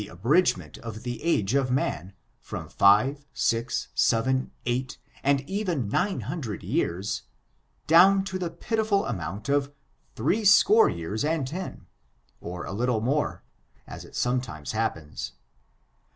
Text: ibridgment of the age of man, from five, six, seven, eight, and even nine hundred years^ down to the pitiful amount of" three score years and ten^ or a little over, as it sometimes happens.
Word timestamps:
ibridgment 0.03 0.79
of 0.79 1.03
the 1.03 1.21
age 1.23 1.53
of 1.53 1.69
man, 1.69 2.13
from 2.39 2.67
five, 2.67 3.23
six, 3.35 3.89
seven, 3.93 4.49
eight, 4.65 4.97
and 5.21 5.41
even 5.47 5.87
nine 5.87 6.21
hundred 6.21 6.61
years^ 6.63 7.21
down 7.85 8.23
to 8.23 8.39
the 8.39 8.49
pitiful 8.49 9.05
amount 9.05 9.47
of" 9.47 9.71
three 10.15 10.43
score 10.43 10.89
years 10.89 11.23
and 11.23 11.47
ten^ 11.47 11.81
or 12.39 12.65
a 12.65 12.73
little 12.73 13.07
over, 13.07 13.43
as 13.85 14.03
it 14.03 14.15
sometimes 14.15 14.71
happens. 14.71 15.33